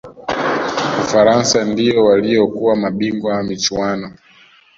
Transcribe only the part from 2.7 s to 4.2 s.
mabingwa wa michuano